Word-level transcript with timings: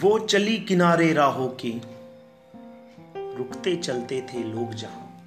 वो 0.00 0.18
चली 0.18 0.58
किनारे 0.58 1.12
राहों 1.12 1.48
के। 1.48 1.70
रुकते 3.36 3.76
चलते 3.76 4.20
थे 4.22 4.38
लोग 4.44 4.74
जहाँ। 4.74 5.20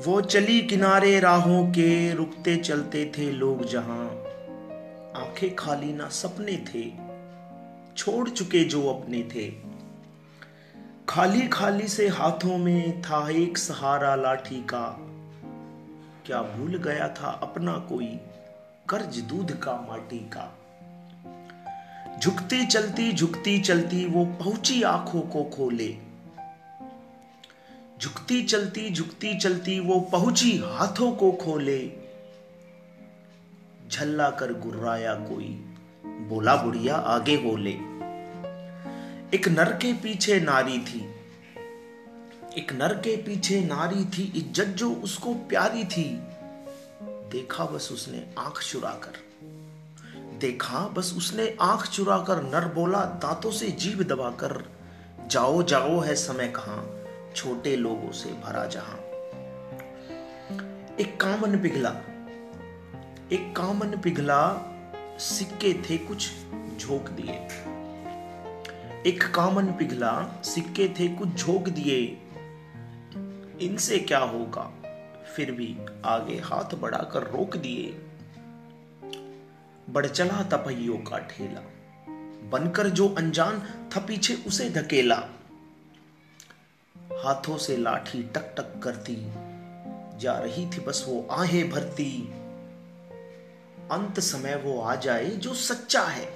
वो 0.00 0.20
चली 0.20 0.62
किनारे 0.62 1.20
राहों 1.20 1.66
के, 1.66 2.14
रुकते 2.14 2.56
चलते 2.56 3.12
थे 3.18 3.30
लोग 3.30 3.64
जहाँ। 3.64 4.06
आँखें 5.16 5.56
खाली 5.56 5.92
ना 5.92 6.08
सपने 6.08 6.56
थे, 6.56 6.92
छोड़ 7.96 8.28
चुके 8.28 8.64
जो 8.64 8.88
अपने 8.88 9.22
थे। 9.22 9.52
खाली 11.08 11.48
खाली 11.48 11.88
से 11.88 12.08
हाथों 12.08 12.58
में 12.58 13.02
था 13.02 13.30
एक 13.30 13.58
सहारा 13.58 14.14
लाठी 14.14 14.62
का। 14.62 14.96
क्या 16.26 16.42
भूल 16.42 16.76
गया 16.76 17.08
था 17.08 17.40
अपना 17.42 17.72
कोई, 17.72 18.20
कर्ज 18.88 19.18
दूध 19.18 19.58
का 19.58 19.72
माटी 19.88 20.18
का। 20.18 20.58
झुकती 22.18 22.66
चलती 22.66 23.12
झुकती 23.12 23.58
चलती 23.58 24.04
वो 24.04 24.24
पहुँची 24.24 24.82
आँखों 24.82 25.20
को 25.20 25.42
खोले। 25.44 25.88
झुकती 28.00 28.42
चलती 28.42 28.90
झुकती 28.90 29.38
चलती 29.38 29.78
वो 29.80 30.00
पहुँची 30.00 30.56
हाथों 30.64 31.10
को 31.12 31.30
खोले। 31.32 31.78
झल्ला 33.90 34.30
कर 34.30 34.52
गुर्राया 34.52 35.14
कोई, 35.14 35.48
बोला 36.28 36.56
बुढ़िया 36.56 36.96
आगे 36.96 37.36
बोले। 37.36 37.76
एक 39.36 39.48
नर 39.48 39.72
के 39.72 39.92
पीछे 39.92 40.40
नारी 40.40 40.78
थी। 40.78 41.04
एक 42.58 42.72
नर 42.72 42.94
के 42.94 43.16
पीछे 43.16 43.60
नारी 43.60 44.04
थी, 44.04 44.32
इज़्ज़त 44.36 44.66
जो 44.66 44.92
उसको 44.94 45.34
प्यारी 45.34 45.84
थी। 45.84 46.08
देखा 47.32 47.64
बस 47.64 47.88
उसने 47.92 48.26
आँख 48.38 48.62
चुराकर 48.62 49.27
देखा, 50.38 50.88
बस 50.88 51.14
उसने 51.16 51.56
आँख 51.60 51.86
चुरा 51.86 52.18
कर 52.18 52.42
नर 52.42 52.74
बोला, 52.74 52.98
दांतों 52.98 53.50
से 53.50 53.70
जीभ 53.70 54.02
दबाकर, 54.02 54.64
जाओ 55.26 55.62
जाओ 55.62 56.00
है 56.00 56.14
समय 56.14 56.48
कहाँ? 56.48 56.96
छोटे 57.36 57.76
लोगों 57.76 58.12
से 58.12 58.30
भरा 58.32 58.66
जहाँ। 58.66 58.96
एक 61.00 61.20
कामन 61.20 61.58
पिघला, 61.58 61.90
एक 63.32 63.54
कामन 63.56 64.00
पिघला, 64.00 64.60
सिक्के 65.18 65.74
थे 65.74 65.98
कुछ 65.98 66.30
झोंक 66.78 67.08
दिए। 67.08 67.34
एक 69.06 69.34
कामन 69.34 69.66
पिघला, 69.66 70.42
सिक्के 70.44 70.88
थे 70.88 71.08
कुछ 71.08 71.28
झोंक 71.28 71.68
दिए। 71.68 72.22
इनसे 73.60 73.98
क्या 73.98 74.18
होगा? 74.18 74.72
फिर 75.36 75.52
भी 75.52 75.76
आगे 76.04 76.38
हाथ 76.38 76.74
बढ़ाकर 76.74 77.22
रोक 77.22 77.56
दिए। 77.56 78.00
बढ़ 79.88 80.06
चला 80.06 80.42
तपहियों 80.42 80.96
का 81.00 81.18
ठेला। 81.28 81.60
बनकर 82.50 82.88
जो 82.88 83.08
अनजान 83.08 83.60
था 83.92 84.00
पीछे 84.00 84.34
उसे 84.46 84.68
धकेला 84.70 85.16
हाथों 87.24 87.56
से 87.58 87.76
लाठी 87.76 88.22
टक 88.34 88.54
टक 88.56 88.80
करती, 88.82 89.16
जा 90.18 90.38
रही 90.38 90.66
थी 90.66 90.80
बस 90.80 91.04
वो 91.08 91.26
आहे 91.30 91.62
भरती। 91.64 92.10
अंत 93.92 94.20
समय 94.20 94.56
वो 94.56 94.80
आ 94.80 94.94
जाए 94.96 95.30
जो 95.36 95.54
सच्चा 95.54 96.02
है। 96.02 96.26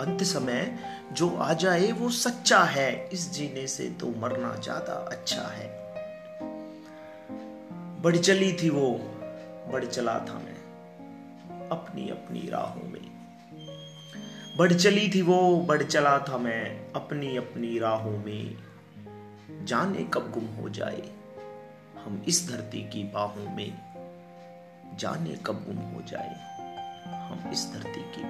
अंत 0.00 0.22
समय 0.22 0.78
जो 1.12 1.28
आ 1.36 1.52
जाए 1.52 1.90
वो 1.92 2.10
सच्चा 2.10 2.62
है, 2.64 3.08
इस 3.12 3.30
जीने 3.32 3.66
से 3.66 3.88
तो 3.90 4.10
मरना 4.16 4.54
ज़्यादा 4.54 4.94
अच्छा 5.12 5.42
है। 5.42 5.68
बढ़ 8.02 8.16
चली 8.16 8.52
थी 8.52 8.70
वो 8.70 8.90
बढ़ 9.72 9.84
चला 9.84 10.18
था 10.20 10.38
मैं। 10.38 10.55
अपनी 11.72 12.08
अपनी 12.08 12.48
राहों 12.48 12.88
में। 12.88 13.16
बढ़ 14.58 14.72
चली 14.72 15.08
थी 15.14 15.22
वो, 15.22 15.60
बढ़ 15.60 15.82
चला 15.82 16.18
था 16.18 16.38
मैं 16.38 16.92
अपनी 16.92 17.36
अपनी 17.36 17.78
राहों 17.78 18.18
में। 18.18 18.56
जाने 19.64 20.02
कब 20.14 20.30
गुम 20.30 20.44
हो 20.44 20.68
जाए 20.68 21.02
हम 22.04 22.24
इस 22.28 22.50
धरती 22.50 22.82
की 22.82 23.04
बाहों 23.04 23.50
में। 23.50 23.78
जाने 24.96 25.30
कब 25.46 25.64
गुम 25.66 25.76
हो 25.76 26.02
जाए 26.02 26.56
हम 27.28 27.50
इस 27.50 27.72
धरती 27.74 28.00
की 28.00 28.24